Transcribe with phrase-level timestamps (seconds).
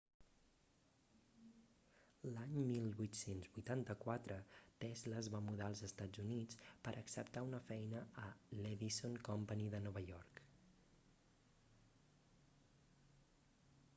[2.35, 4.37] l'any 1884
[4.85, 8.25] tesla es va mudar als estats units per acceptar una feina a
[8.63, 10.43] l'edison company de nova york